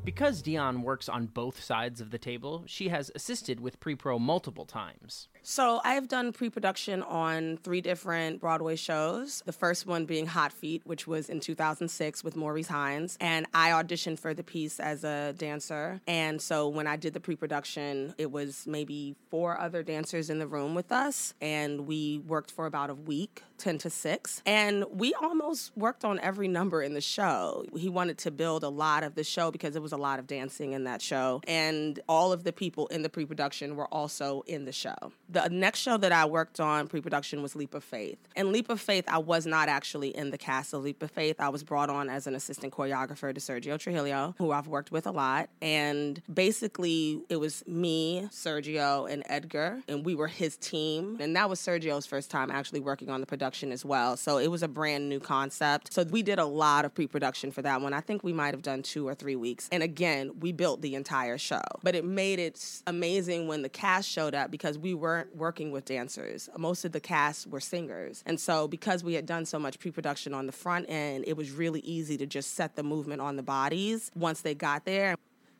Because 0.04 0.42
Dionne 0.42 0.82
works 0.82 1.08
on 1.08 1.26
both 1.26 1.60
sides 1.62 2.00
of 2.00 2.10
the 2.10 2.18
table, 2.18 2.62
she 2.66 2.88
has 2.90 3.10
assisted 3.16 3.58
with 3.58 3.80
pre 3.80 3.96
pro 3.96 4.18
multiple 4.20 4.64
times. 4.64 5.28
So 5.48 5.80
I've 5.84 6.08
done 6.08 6.32
pre-production 6.32 7.04
on 7.04 7.58
three 7.58 7.80
different 7.80 8.40
Broadway 8.40 8.74
shows. 8.74 9.44
The 9.46 9.52
first 9.52 9.86
one 9.86 10.04
being 10.04 10.26
Hot 10.26 10.52
Feet, 10.52 10.82
which 10.84 11.06
was 11.06 11.28
in 11.28 11.38
2006 11.38 12.24
with 12.24 12.34
Maurice 12.34 12.66
Hines, 12.66 13.16
and 13.20 13.46
I 13.54 13.70
auditioned 13.70 14.18
for 14.18 14.34
the 14.34 14.42
piece 14.42 14.80
as 14.80 15.04
a 15.04 15.34
dancer. 15.38 16.00
And 16.08 16.42
so 16.42 16.66
when 16.66 16.88
I 16.88 16.96
did 16.96 17.14
the 17.14 17.20
pre-production, 17.20 18.12
it 18.18 18.32
was 18.32 18.66
maybe 18.66 19.14
four 19.30 19.56
other 19.56 19.84
dancers 19.84 20.30
in 20.30 20.40
the 20.40 20.48
room 20.48 20.74
with 20.74 20.90
us, 20.90 21.32
and 21.40 21.86
we 21.86 22.18
worked 22.26 22.50
for 22.50 22.66
about 22.66 22.90
a 22.90 22.94
week, 22.94 23.44
10 23.58 23.78
to 23.78 23.88
6. 23.88 24.42
And 24.46 24.84
we 24.90 25.14
almost 25.14 25.70
worked 25.76 26.04
on 26.04 26.18
every 26.18 26.48
number 26.48 26.82
in 26.82 26.92
the 26.92 27.00
show. 27.00 27.64
He 27.76 27.88
wanted 27.88 28.18
to 28.18 28.32
build 28.32 28.64
a 28.64 28.68
lot 28.68 29.04
of 29.04 29.14
the 29.14 29.22
show 29.22 29.52
because 29.52 29.76
it 29.76 29.80
was 29.80 29.92
a 29.92 29.96
lot 29.96 30.18
of 30.18 30.26
dancing 30.26 30.72
in 30.72 30.82
that 30.84 31.00
show, 31.00 31.40
and 31.46 32.00
all 32.08 32.32
of 32.32 32.42
the 32.42 32.52
people 32.52 32.88
in 32.88 33.02
the 33.02 33.08
pre-production 33.08 33.76
were 33.76 33.86
also 33.94 34.42
in 34.48 34.64
the 34.64 34.72
show 34.72 35.12
The 35.36 35.50
next 35.50 35.80
show 35.80 35.98
that 35.98 36.12
I 36.12 36.24
worked 36.24 36.60
on 36.60 36.88
pre 36.88 37.02
production 37.02 37.42
was 37.42 37.54
Leap 37.54 37.74
of 37.74 37.84
Faith. 37.84 38.16
And 38.34 38.52
Leap 38.52 38.70
of 38.70 38.80
Faith, 38.80 39.04
I 39.06 39.18
was 39.18 39.44
not 39.44 39.68
actually 39.68 40.16
in 40.16 40.30
the 40.30 40.38
cast 40.38 40.72
of 40.72 40.82
Leap 40.82 41.02
of 41.02 41.10
Faith. 41.10 41.36
I 41.38 41.50
was 41.50 41.62
brought 41.62 41.90
on 41.90 42.08
as 42.08 42.26
an 42.26 42.34
assistant 42.34 42.72
choreographer 42.72 43.34
to 43.34 43.40
Sergio 43.40 43.78
Trujillo, 43.78 44.34
who 44.38 44.50
I've 44.50 44.66
worked 44.66 44.92
with 44.92 45.06
a 45.06 45.10
lot. 45.10 45.50
And 45.60 46.22
basically, 46.32 47.20
it 47.28 47.36
was 47.36 47.62
me, 47.66 48.30
Sergio, 48.32 49.12
and 49.12 49.24
Edgar, 49.26 49.82
and 49.88 50.06
we 50.06 50.14
were 50.14 50.26
his 50.26 50.56
team. 50.56 51.18
And 51.20 51.36
that 51.36 51.50
was 51.50 51.60
Sergio's 51.60 52.06
first 52.06 52.30
time 52.30 52.50
actually 52.50 52.80
working 52.80 53.10
on 53.10 53.20
the 53.20 53.26
production 53.26 53.72
as 53.72 53.84
well. 53.84 54.16
So 54.16 54.38
it 54.38 54.50
was 54.50 54.62
a 54.62 54.68
brand 54.68 55.06
new 55.10 55.20
concept. 55.20 55.92
So 55.92 56.02
we 56.04 56.22
did 56.22 56.38
a 56.38 56.46
lot 56.46 56.86
of 56.86 56.94
pre 56.94 57.06
production 57.06 57.50
for 57.50 57.60
that 57.60 57.82
one. 57.82 57.92
I 57.92 58.00
think 58.00 58.24
we 58.24 58.32
might 58.32 58.54
have 58.54 58.62
done 58.62 58.82
two 58.82 59.06
or 59.06 59.14
three 59.14 59.36
weeks. 59.36 59.68
And 59.70 59.82
again, 59.82 60.30
we 60.40 60.52
built 60.52 60.80
the 60.80 60.94
entire 60.94 61.36
show. 61.36 61.60
But 61.82 61.94
it 61.94 62.06
made 62.06 62.38
it 62.38 62.80
amazing 62.86 63.48
when 63.48 63.60
the 63.60 63.68
cast 63.68 64.08
showed 64.08 64.34
up 64.34 64.50
because 64.50 64.78
we 64.78 64.94
weren't 64.94 65.25
working 65.34 65.70
with 65.70 65.84
dancers. 65.84 66.48
Most 66.56 66.84
of 66.84 66.92
the 66.92 67.00
cast 67.00 67.46
were 67.46 67.60
singers. 67.60 68.22
And 68.26 68.40
so 68.40 68.68
because 68.68 69.04
we 69.04 69.14
had 69.14 69.26
done 69.26 69.44
so 69.44 69.58
much 69.58 69.78
pre 69.78 69.90
production 69.90 70.34
on 70.34 70.46
the 70.46 70.52
front 70.52 70.86
end, 70.88 71.24
it 71.26 71.36
was 71.36 71.50
really 71.50 71.80
easy 71.80 72.16
to 72.18 72.26
just 72.26 72.54
set 72.54 72.76
the 72.76 72.82
movement 72.82 73.20
on 73.20 73.36
the 73.36 73.42
bodies 73.42 74.10
once 74.14 74.40
they 74.40 74.54
got 74.54 74.84
there. 74.84 75.16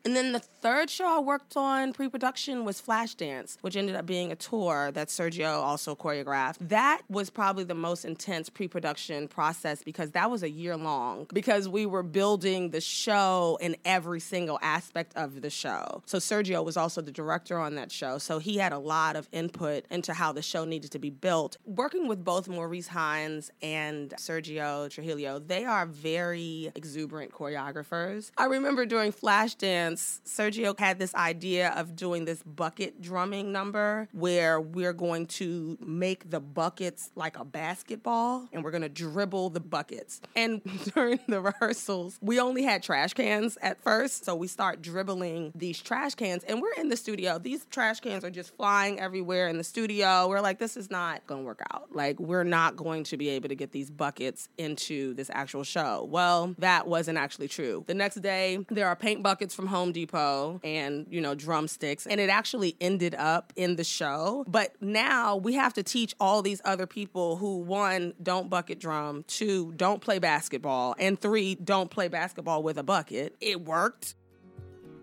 And 0.07 0.15
then 0.15 0.31
the 0.31 0.39
third 0.39 0.89
show 0.89 1.05
I 1.05 1.19
worked 1.19 1.57
on 1.57 1.91
pre 1.91 2.07
production 2.07 2.63
was 2.63 2.81
Flashdance, 2.81 3.57
which 3.59 3.75
ended 3.75 3.97
up 3.97 4.05
being 4.05 4.31
a 4.31 4.37
tour 4.37 4.89
that 4.93 5.09
Sergio 5.09 5.55
also 5.55 5.97
choreographed. 5.97 6.55
That 6.61 7.01
was 7.09 7.29
probably 7.29 7.65
the 7.65 7.75
most 7.75 8.05
intense 8.05 8.49
pre 8.49 8.69
production 8.69 9.27
process 9.27 9.83
because 9.83 10.11
that 10.11 10.31
was 10.31 10.43
a 10.43 10.49
year 10.49 10.77
long 10.77 11.27
because 11.33 11.67
we 11.67 11.85
were 11.85 12.03
building 12.03 12.69
the 12.69 12.79
show 12.79 13.57
in 13.59 13.75
every 13.83 14.21
single 14.21 14.57
aspect 14.61 15.11
of 15.17 15.41
the 15.41 15.49
show. 15.49 16.03
So 16.05 16.19
Sergio 16.19 16.63
was 16.63 16.77
also 16.77 17.01
the 17.01 17.11
director 17.11 17.59
on 17.59 17.75
that 17.75 17.91
show. 17.91 18.17
So 18.17 18.39
he 18.39 18.59
had 18.59 18.71
a 18.71 18.79
lot 18.79 19.17
of 19.17 19.27
input 19.33 19.83
into 19.91 20.13
how 20.13 20.31
the 20.31 20.41
show 20.41 20.63
needed 20.63 20.91
to 20.91 20.99
be 20.99 21.09
built. 21.09 21.57
Working 21.65 22.07
with 22.07 22.23
both 22.23 22.47
Maurice 22.47 22.87
Hines 22.87 23.51
and 23.61 24.11
Sergio 24.11 24.89
Trujillo, 24.89 25.39
they 25.39 25.65
are 25.65 25.85
very 25.85 26.71
exuberant 26.75 27.33
choreographers. 27.33 28.31
I 28.37 28.45
remember 28.45 28.85
during 28.85 29.11
Flashdance, 29.11 29.96
Sergio 29.97 30.77
had 30.77 30.99
this 30.99 31.13
idea 31.15 31.69
of 31.69 31.95
doing 31.95 32.25
this 32.25 32.41
bucket 32.43 33.01
drumming 33.01 33.51
number 33.51 34.07
where 34.11 34.59
we're 34.59 34.93
going 34.93 35.25
to 35.27 35.77
make 35.81 36.29
the 36.29 36.39
buckets 36.39 37.11
like 37.15 37.37
a 37.37 37.45
basketball 37.45 38.47
and 38.53 38.63
we're 38.63 38.71
going 38.71 38.81
to 38.81 38.89
dribble 38.89 39.51
the 39.51 39.59
buckets. 39.59 40.21
And 40.35 40.61
during 40.93 41.19
the 41.27 41.41
rehearsals, 41.41 42.17
we 42.21 42.39
only 42.39 42.63
had 42.63 42.83
trash 42.83 43.13
cans 43.13 43.57
at 43.61 43.81
first. 43.81 44.25
So 44.25 44.35
we 44.35 44.47
start 44.47 44.81
dribbling 44.81 45.51
these 45.55 45.81
trash 45.81 46.15
cans 46.15 46.43
and 46.43 46.61
we're 46.61 46.73
in 46.73 46.89
the 46.89 46.97
studio. 46.97 47.39
These 47.39 47.65
trash 47.65 47.99
cans 47.99 48.23
are 48.23 48.29
just 48.29 48.55
flying 48.55 48.99
everywhere 48.99 49.47
in 49.47 49.57
the 49.57 49.63
studio. 49.63 50.27
We're 50.27 50.41
like, 50.41 50.59
this 50.59 50.77
is 50.77 50.89
not 50.89 51.25
going 51.27 51.41
to 51.41 51.45
work 51.45 51.61
out. 51.73 51.87
Like, 51.91 52.19
we're 52.19 52.43
not 52.43 52.75
going 52.75 53.03
to 53.05 53.17
be 53.17 53.29
able 53.29 53.49
to 53.49 53.55
get 53.55 53.71
these 53.71 53.89
buckets 53.89 54.49
into 54.57 55.13
this 55.13 55.29
actual 55.33 55.63
show. 55.63 56.07
Well, 56.09 56.55
that 56.59 56.87
wasn't 56.87 57.17
actually 57.17 57.47
true. 57.47 57.83
The 57.87 57.93
next 57.93 58.21
day, 58.21 58.65
there 58.69 58.87
are 58.87 58.95
paint 58.95 59.23
buckets 59.23 59.55
from 59.55 59.67
home 59.67 59.86
Home 59.87 59.93
Depot 59.93 60.59
and, 60.65 61.07
you 61.09 61.21
know, 61.21 61.33
drumsticks. 61.33 62.05
And 62.05 62.19
it 62.19 62.29
actually 62.29 62.75
ended 62.81 63.15
up 63.15 63.53
in 63.55 63.77
the 63.77 63.85
show. 63.85 64.43
But 64.47 64.75
now 64.81 65.37
we 65.37 65.53
have 65.53 65.73
to 65.75 65.83
teach 65.83 66.13
all 66.19 66.41
these 66.41 66.61
other 66.65 66.85
people 66.85 67.37
who, 67.37 67.59
one, 67.59 68.13
don't 68.21 68.49
bucket 68.49 68.79
drum, 68.79 69.23
two, 69.27 69.71
don't 69.77 70.01
play 70.01 70.19
basketball, 70.19 70.93
and 70.99 71.17
three, 71.19 71.55
don't 71.55 71.89
play 71.89 72.09
basketball 72.09 72.63
with 72.63 72.77
a 72.77 72.83
bucket. 72.83 73.35
It 73.39 73.61
worked. 73.61 74.15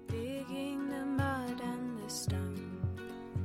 Digging 0.08 0.90
the 0.90 1.04
mud 1.06 1.60
and 1.62 1.98
the 1.98 2.10
stone. 2.10 2.60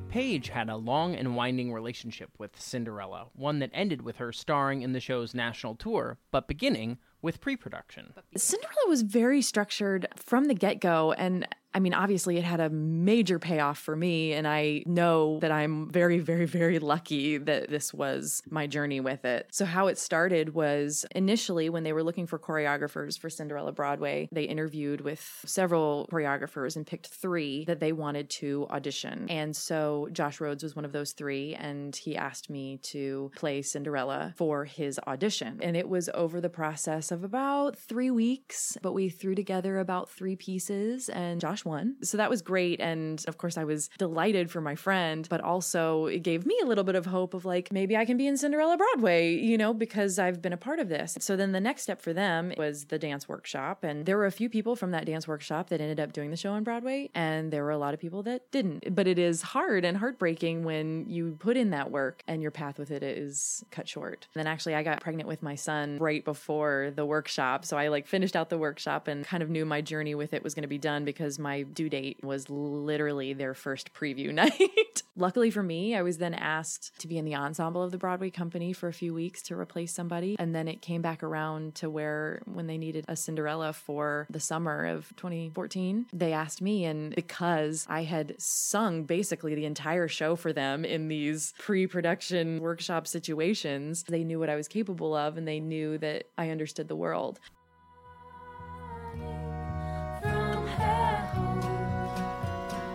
Paige 0.09 0.49
had 0.49 0.69
a 0.69 0.75
long 0.75 1.15
and 1.15 1.37
winding 1.37 1.71
relationship 1.71 2.31
with 2.37 2.59
Cinderella, 2.59 3.27
one 3.33 3.59
that 3.59 3.69
ended 3.73 4.01
with 4.01 4.17
her 4.17 4.33
starring 4.33 4.81
in 4.81 4.91
the 4.91 4.99
show's 4.99 5.33
national 5.33 5.75
tour, 5.75 6.17
but 6.31 6.49
beginning 6.49 6.97
with 7.21 7.41
pre 7.41 7.55
production. 7.55 8.13
Cinderella 8.35 8.87
was 8.87 9.01
very 9.01 9.41
structured 9.41 10.07
from 10.15 10.45
the 10.45 10.53
get 10.53 10.79
go. 10.79 11.13
And 11.13 11.47
I 11.73 11.79
mean, 11.79 11.93
obviously, 11.93 12.37
it 12.37 12.43
had 12.43 12.59
a 12.59 12.69
major 12.69 13.37
payoff 13.37 13.77
for 13.77 13.95
me. 13.95 14.33
And 14.33 14.47
I 14.47 14.83
know 14.85 15.39
that 15.39 15.51
I'm 15.51 15.89
very, 15.89 16.19
very, 16.19 16.45
very 16.45 16.79
lucky 16.79 17.37
that 17.37 17.69
this 17.69 17.93
was 17.93 18.41
my 18.49 18.65
journey 18.67 18.99
with 18.99 19.23
it. 19.25 19.47
So, 19.51 19.65
how 19.65 19.87
it 19.87 19.97
started 19.97 20.53
was 20.55 21.05
initially 21.15 21.69
when 21.69 21.83
they 21.83 21.93
were 21.93 22.03
looking 22.03 22.25
for 22.25 22.39
choreographers 22.39 23.19
for 23.19 23.29
Cinderella 23.29 23.71
Broadway, 23.71 24.27
they 24.31 24.43
interviewed 24.43 25.01
with 25.01 25.43
several 25.45 26.07
choreographers 26.11 26.75
and 26.75 26.87
picked 26.87 27.07
three 27.07 27.65
that 27.65 27.79
they 27.79 27.91
wanted 27.91 28.29
to 28.31 28.67
audition. 28.71 29.27
And 29.29 29.55
so, 29.55 30.07
Josh 30.11 30.41
Rhodes 30.41 30.63
was 30.63 30.75
one 30.75 30.85
of 30.85 30.91
those 30.91 31.11
three. 31.11 31.55
And 31.55 31.95
he 31.95 32.17
asked 32.17 32.49
me 32.49 32.77
to 32.83 33.31
play 33.35 33.61
Cinderella 33.61 34.33
for 34.37 34.65
his 34.65 34.99
audition. 35.05 35.59
And 35.61 35.77
it 35.77 35.87
was 35.87 36.09
over 36.13 36.41
the 36.41 36.49
process 36.49 37.11
of 37.11 37.23
about 37.23 37.77
three 37.77 38.09
weeks, 38.09 38.77
but 38.81 38.93
we 38.93 39.09
threw 39.09 39.35
together 39.35 39.77
about 39.77 40.09
three 40.09 40.35
pieces 40.35 41.09
and 41.09 41.39
Josh 41.39 41.58
won. 41.65 41.95
So 42.01 42.17
that 42.17 42.29
was 42.29 42.41
great. 42.41 42.79
And 42.79 43.23
of 43.27 43.37
course, 43.37 43.57
I 43.57 43.63
was 43.63 43.89
delighted 43.97 44.49
for 44.51 44.61
my 44.61 44.75
friend, 44.75 45.27
but 45.29 45.41
also 45.41 46.05
it 46.05 46.23
gave 46.23 46.45
me 46.45 46.57
a 46.61 46.65
little 46.65 46.83
bit 46.83 46.95
of 46.95 47.05
hope 47.05 47.33
of 47.33 47.45
like, 47.45 47.71
maybe 47.71 47.95
I 47.95 48.05
can 48.05 48.17
be 48.17 48.27
in 48.27 48.37
Cinderella 48.37 48.77
Broadway, 48.77 49.33
you 49.35 49.57
know, 49.57 49.73
because 49.73 50.19
I've 50.19 50.41
been 50.41 50.53
a 50.53 50.57
part 50.57 50.79
of 50.79 50.89
this. 50.89 51.17
So 51.19 51.35
then 51.35 51.51
the 51.51 51.59
next 51.59 51.83
step 51.83 52.01
for 52.01 52.13
them 52.13 52.53
was 52.57 52.85
the 52.85 52.99
dance 52.99 53.27
workshop. 53.27 53.83
And 53.83 54.05
there 54.05 54.17
were 54.17 54.25
a 54.25 54.31
few 54.31 54.49
people 54.49 54.75
from 54.75 54.91
that 54.91 55.05
dance 55.05 55.27
workshop 55.27 55.69
that 55.69 55.81
ended 55.81 55.99
up 55.99 56.13
doing 56.13 56.31
the 56.31 56.37
show 56.37 56.51
on 56.51 56.63
Broadway. 56.63 57.09
And 57.13 57.51
there 57.51 57.63
were 57.63 57.71
a 57.71 57.77
lot 57.77 57.93
of 57.93 57.99
people 57.99 58.23
that 58.23 58.51
didn't. 58.51 58.95
But 58.95 59.07
it 59.07 59.19
is 59.19 59.41
hard 59.41 59.85
and 59.85 59.97
heartbreaking 59.97 60.63
when 60.63 61.05
you 61.09 61.37
put 61.39 61.57
in 61.57 61.71
that 61.71 61.91
work 61.91 62.23
and 62.27 62.41
your 62.41 62.51
path 62.51 62.79
with 62.79 62.91
it 62.91 63.03
is 63.03 63.63
cut 63.71 63.87
short. 63.87 64.27
And 64.33 64.39
then 64.39 64.47
actually, 64.47 64.75
I 64.75 64.83
got 64.83 65.01
pregnant 65.01 65.27
with 65.27 65.41
my 65.41 65.55
son 65.55 65.97
right 65.99 66.23
before 66.23 66.91
the 66.95 67.05
workshop. 67.05 67.65
So 67.65 67.77
I 67.77 67.87
like 67.87 68.07
finished 68.07 68.35
out 68.35 68.49
the 68.49 68.57
workshop 68.57 69.07
and 69.07 69.25
kind 69.25 69.43
of 69.43 69.49
knew 69.49 69.65
my 69.65 69.81
journey 69.81 70.15
with 70.15 70.33
it 70.33 70.43
was 70.43 70.53
going 70.53 70.63
to 70.63 70.67
be 70.67 70.77
done 70.77 71.05
because 71.05 71.39
my 71.39 71.48
due 71.73 71.89
date 71.89 72.23
was 72.23 72.49
literally 72.49 73.33
their 73.33 73.53
first 73.53 73.93
preview 73.93 74.33
night. 74.33 75.03
Luckily 75.15 75.51
for 75.51 75.63
me, 75.63 75.95
I 75.95 76.01
was 76.01 76.17
then 76.17 76.33
asked 76.33 76.97
to 76.99 77.07
be 77.07 77.17
in 77.17 77.25
the 77.25 77.35
ensemble 77.35 77.83
of 77.83 77.91
the 77.91 77.97
Broadway 77.97 78.29
company 78.29 78.71
for 78.73 78.87
a 78.87 78.93
few 78.93 79.13
weeks 79.13 79.41
to 79.43 79.55
replace 79.55 79.93
somebody. 79.93 80.35
And 80.39 80.55
then 80.55 80.67
it 80.67 80.81
came 80.81 81.01
back 81.01 81.23
around 81.23 81.75
to 81.75 81.89
where 81.89 82.41
when 82.45 82.67
they 82.67 82.77
needed 82.77 83.05
a 83.07 83.15
Cinderella 83.15 83.73
for 83.73 84.27
the 84.29 84.39
summer 84.39 84.85
of 84.85 85.13
2014, 85.17 86.07
they 86.13 86.31
asked 86.31 86.61
me. 86.61 86.85
And 86.85 87.13
because 87.15 87.85
I 87.89 88.03
had 88.03 88.35
sung 88.39 89.03
basically 89.03 89.55
the 89.55 89.65
entire 89.65 90.07
show 90.07 90.35
for 90.35 90.53
them 90.53 90.85
in 90.85 91.07
these 91.07 91.53
pre 91.57 91.85
production 91.87 92.61
workshop 92.61 93.07
situations, 93.07 94.03
they 94.03 94.23
knew 94.23 94.39
what 94.39 94.49
I 94.49 94.55
was 94.55 94.67
capable 94.67 95.15
of 95.15 95.37
and 95.37 95.47
they 95.47 95.59
knew 95.59 95.97
that 95.97 96.25
I 96.37 96.49
understood 96.49 96.87
the 96.87 96.95
world. 96.95 97.39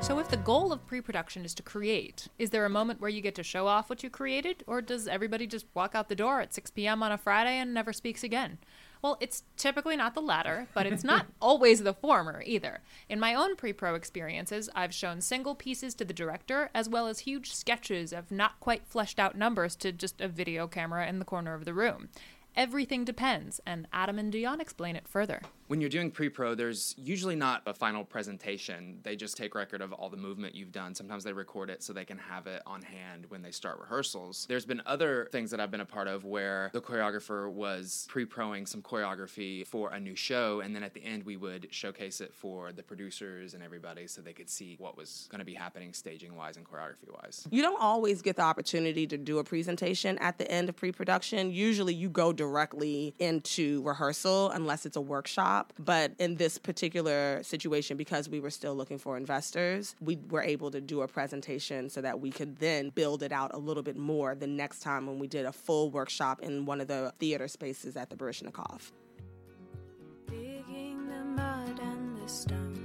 So, 0.04 0.18
if 0.18 0.28
the 0.28 0.36
goal 0.36 0.70
of 0.70 0.86
pre 0.86 1.00
production 1.00 1.46
is 1.46 1.54
to 1.54 1.62
create, 1.62 2.28
is 2.38 2.50
there 2.50 2.66
a 2.66 2.68
moment 2.68 3.00
where 3.00 3.08
you 3.08 3.22
get 3.22 3.34
to 3.36 3.42
show 3.42 3.66
off 3.66 3.88
what 3.88 4.02
you 4.02 4.10
created? 4.10 4.62
Or 4.66 4.82
does 4.82 5.08
everybody 5.08 5.46
just 5.46 5.64
walk 5.72 5.94
out 5.94 6.10
the 6.10 6.14
door 6.14 6.42
at 6.42 6.52
6 6.52 6.72
p.m. 6.72 7.02
on 7.02 7.10
a 7.10 7.16
Friday 7.16 7.56
and 7.56 7.72
never 7.72 7.90
speaks 7.90 8.22
again? 8.22 8.58
Well, 9.00 9.16
it's 9.18 9.44
typically 9.56 9.96
not 9.96 10.14
the 10.14 10.20
latter, 10.20 10.68
but 10.74 10.84
it's 10.84 11.04
not 11.04 11.28
always 11.40 11.82
the 11.82 11.94
former 11.94 12.42
either. 12.44 12.82
In 13.08 13.18
my 13.18 13.34
own 13.34 13.56
pre 13.56 13.72
pro 13.72 13.94
experiences, 13.94 14.68
I've 14.74 14.92
shown 14.92 15.22
single 15.22 15.54
pieces 15.54 15.94
to 15.94 16.04
the 16.04 16.12
director, 16.12 16.68
as 16.74 16.86
well 16.86 17.06
as 17.06 17.20
huge 17.20 17.54
sketches 17.54 18.12
of 18.12 18.30
not 18.30 18.60
quite 18.60 18.86
fleshed 18.86 19.18
out 19.18 19.38
numbers 19.38 19.74
to 19.76 19.90
just 19.90 20.20
a 20.20 20.28
video 20.28 20.66
camera 20.66 21.08
in 21.08 21.18
the 21.18 21.24
corner 21.24 21.54
of 21.54 21.64
the 21.64 21.72
room. 21.72 22.10
Everything 22.54 23.04
depends, 23.04 23.60
and 23.66 23.88
Adam 23.90 24.18
and 24.18 24.32
Dionne 24.32 24.60
explain 24.60 24.96
it 24.96 25.08
further. 25.08 25.40
When 25.66 25.80
you're 25.80 25.88
doing 25.88 26.10
pre 26.10 26.28
pro, 26.28 26.54
there's 26.54 26.94
usually 26.98 27.36
not 27.36 27.62
a 27.64 27.72
final 27.72 28.04
presentation. 28.04 28.98
They 29.02 29.16
just 29.16 29.34
take 29.36 29.54
record 29.54 29.80
of 29.80 29.94
all 29.94 30.10
the 30.10 30.16
movement 30.16 30.54
you've 30.54 30.72
done. 30.72 30.94
Sometimes 30.94 31.24
they 31.24 31.32
record 31.32 31.70
it 31.70 31.82
so 31.82 31.94
they 31.94 32.04
can 32.04 32.18
have 32.18 32.46
it 32.46 32.60
on 32.66 32.82
hand 32.82 33.24
when 33.28 33.40
they 33.40 33.50
start 33.50 33.78
rehearsals. 33.80 34.44
There's 34.46 34.66
been 34.66 34.82
other 34.84 35.28
things 35.32 35.50
that 35.52 35.60
I've 35.60 35.70
been 35.70 35.80
a 35.80 35.86
part 35.86 36.06
of 36.06 36.24
where 36.24 36.70
the 36.74 36.82
choreographer 36.82 37.50
was 37.50 38.06
pre 38.10 38.26
proing 38.26 38.68
some 38.68 38.82
choreography 38.82 39.66
for 39.66 39.90
a 39.92 39.98
new 39.98 40.14
show, 40.14 40.60
and 40.60 40.76
then 40.76 40.82
at 40.82 40.92
the 40.92 41.02
end, 41.02 41.24
we 41.24 41.38
would 41.38 41.68
showcase 41.70 42.20
it 42.20 42.34
for 42.34 42.72
the 42.72 42.82
producers 42.82 43.54
and 43.54 43.62
everybody 43.62 44.06
so 44.06 44.20
they 44.20 44.34
could 44.34 44.50
see 44.50 44.76
what 44.78 44.98
was 44.98 45.28
going 45.30 45.38
to 45.38 45.46
be 45.46 45.54
happening 45.54 45.94
staging 45.94 46.36
wise 46.36 46.58
and 46.58 46.66
choreography 46.66 47.10
wise. 47.22 47.48
You 47.50 47.62
don't 47.62 47.80
always 47.80 48.20
get 48.20 48.36
the 48.36 48.42
opportunity 48.42 49.06
to 49.06 49.16
do 49.16 49.38
a 49.38 49.44
presentation 49.44 50.18
at 50.18 50.36
the 50.36 50.50
end 50.50 50.68
of 50.68 50.76
pre 50.76 50.92
production. 50.92 51.50
Usually 51.50 51.94
you 51.94 52.10
go 52.10 52.34
directly 52.34 53.14
into 53.18 53.82
rehearsal 53.82 54.50
unless 54.50 54.84
it's 54.84 54.96
a 54.96 55.00
workshop. 55.00 55.53
But 55.78 56.12
in 56.18 56.36
this 56.36 56.58
particular 56.58 57.42
situation, 57.42 57.96
because 57.96 58.28
we 58.28 58.40
were 58.40 58.50
still 58.50 58.74
looking 58.74 58.98
for 58.98 59.16
investors, 59.16 59.94
we 60.00 60.18
were 60.30 60.42
able 60.42 60.70
to 60.70 60.80
do 60.80 61.02
a 61.02 61.08
presentation 61.08 61.88
so 61.90 62.00
that 62.00 62.20
we 62.20 62.30
could 62.30 62.56
then 62.58 62.90
build 62.90 63.22
it 63.22 63.32
out 63.32 63.52
a 63.54 63.58
little 63.58 63.82
bit 63.82 63.96
more 63.96 64.34
the 64.34 64.46
next 64.46 64.80
time 64.80 65.06
when 65.06 65.18
we 65.18 65.26
did 65.26 65.46
a 65.46 65.52
full 65.52 65.90
workshop 65.90 66.40
in 66.40 66.64
one 66.64 66.80
of 66.80 66.88
the 66.88 67.12
theater 67.18 67.48
spaces 67.48 67.96
at 67.96 68.10
the 68.10 68.16
Baryshnikov. 68.16 68.92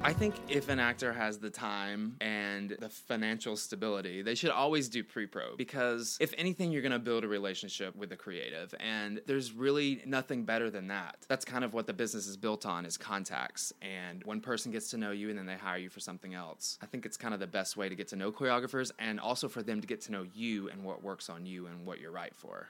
I 0.02 0.14
think 0.14 0.36
if 0.48 0.70
an 0.70 0.80
actor 0.80 1.12
has 1.12 1.40
the 1.40 1.50
time 1.50 2.16
and 2.22 2.76
the 2.80 2.88
financial 2.88 3.58
stability, 3.58 4.22
they 4.22 4.34
should 4.34 4.50
always 4.50 4.88
do 4.88 5.04
pre 5.04 5.26
pro 5.26 5.58
because 5.58 6.18
if 6.22 6.34
anything, 6.38 6.72
you're 6.72 6.82
going 6.82 6.94
to 6.94 7.00
build 7.00 7.26
a 7.26 7.28
relationship 7.28 7.96
with 7.98 8.10
the 8.10 8.16
creative. 8.16 8.74
And 8.80 9.22
there's 9.28 9.52
really 9.52 10.02
nothing 10.06 10.46
better 10.46 10.70
than 10.70 10.88
that. 10.88 11.18
That's 11.28 11.44
kind 11.44 11.66
of 11.66 11.74
what 11.74 11.86
the 11.86 11.94
business 11.94 12.28
is 12.28 12.38
built 12.38 12.66
on 12.66 12.86
is 12.86 12.98
contacts. 12.98 13.74
And 13.82 14.24
one 14.24 14.40
person 14.40 14.72
gets 14.72 14.90
to 14.92 14.98
know 14.98 15.12
you 15.12 15.30
and 15.30 15.38
then 15.38 15.46
they 15.46 15.58
hire 15.58 15.78
you 15.78 15.90
for 15.90 16.00
something 16.00 16.34
else. 16.34 16.80
I 16.82 16.86
think 16.86 17.06
it's 17.06 17.18
kind 17.18 17.34
of 17.34 17.42
the 17.42 17.48
best 17.48 17.76
way 17.76 17.90
to 17.90 17.96
get 17.96 18.08
to 18.10 18.16
know 18.16 18.32
choreographers 18.32 18.92
and 19.00 19.20
also 19.20 19.50
for 19.50 19.62
them 19.62 19.82
to 19.82 19.88
get 19.88 20.00
to 20.02 20.14
know 20.14 20.26
you 20.34 20.70
and 20.70 20.84
what 20.84 21.04
works 21.04 21.30
on 21.30 21.46
you 21.46 21.68
and 21.68 21.86
what 21.86 22.00
you're 22.00 22.12
right 22.12 22.36
for. 22.36 22.70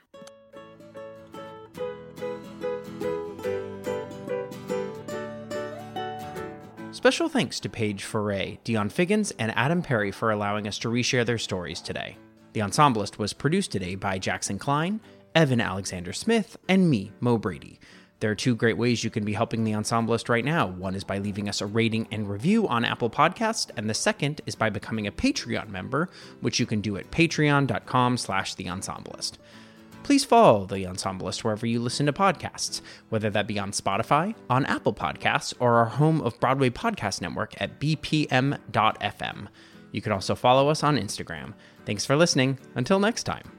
Special 7.00 7.30
thanks 7.30 7.62
to 7.62 7.70
Paige 7.70 8.04
Faure, 8.04 8.58
Dionne 8.66 8.92
Figgins, 8.92 9.32
and 9.40 9.56
Adam 9.56 9.82
Perry 9.82 10.12
for 10.12 10.32
allowing 10.32 10.68
us 10.68 10.78
to 10.80 10.90
reshare 10.90 11.26
their 11.26 11.38
stories 11.38 11.80
today. 11.80 12.18
The 12.52 12.60
Ensemblist 12.60 13.18
was 13.18 13.32
produced 13.32 13.72
today 13.72 13.96
by 13.96 14.20
Jackson 14.20 14.60
Klein, 14.60 15.00
Evan 15.34 15.62
Alexander 15.62 16.12
Smith, 16.12 16.58
and 16.68 16.90
me, 16.90 17.14
Mo 17.22 17.38
Brady. 17.38 17.80
There 18.20 18.30
are 18.30 18.36
two 18.36 18.54
great 18.54 18.78
ways 18.78 19.02
you 19.02 19.10
can 19.10 19.24
be 19.24 19.32
helping 19.32 19.64
the 19.64 19.76
Ensemblist 19.76 20.28
right 20.28 20.44
now. 20.44 20.68
One 20.68 20.94
is 20.94 21.06
by 21.06 21.20
leaving 21.20 21.48
us 21.48 21.62
a 21.62 21.68
rating 21.68 22.06
and 22.12 22.30
review 22.30 22.68
on 22.68 22.84
Apple 22.84 23.10
Podcast, 23.10 23.72
and 23.78 23.90
the 23.90 23.94
second 23.94 24.42
is 24.46 24.56
by 24.56 24.70
becoming 24.70 25.08
a 25.08 25.12
Patreon 25.14 25.70
member, 25.70 26.10
which 26.42 26.60
you 26.60 26.66
can 26.66 26.82
do 26.82 26.98
at 26.98 27.12
patreon.com 27.12 28.18
slash 28.18 28.56
the 28.56 28.66
Ensemblist 28.66 29.38
please 30.04 30.26
follow 30.26 30.66
The 30.66 30.86
Ensemblist 30.86 31.44
wherever 31.44 31.66
you 31.66 31.80
listen 31.80 32.06
to 32.06 32.14
podcasts, 32.14 32.82
whether 33.10 33.30
that 33.30 33.48
be 33.48 33.60
on 33.60 33.72
Spotify, 33.72 34.36
on 34.50 34.66
Apple 34.66 34.94
Podcasts, 34.94 35.54
or 35.60 35.76
our 35.76 35.86
home 35.86 36.22
of 36.22 36.40
Broadway 36.40 36.70
Podcast 36.70 37.22
Network 37.22 37.60
at 37.62 37.80
bpn.fm. 37.80 39.48
You 39.92 40.02
can 40.02 40.12
also 40.12 40.36
follow 40.36 40.70
us 40.70 40.84
on 40.84 40.98
Instagram. 40.98 41.54
Thanks 41.86 42.06
for 42.06 42.16
listening. 42.16 42.60
Until 42.76 43.00
next 43.00 43.24
time. 43.24 43.59